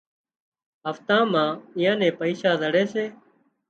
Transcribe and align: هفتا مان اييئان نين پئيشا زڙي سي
هفتا 0.85 1.17
مان 1.31 1.49
اييئان 1.77 1.97
نين 2.01 2.13
پئيشا 2.19 2.51
زڙي 2.61 2.85
سي 2.93 3.05